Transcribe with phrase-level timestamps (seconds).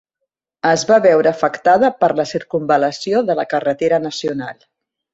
[0.69, 4.69] Es va veure afectada per la circumval·lació de la carretera nacional.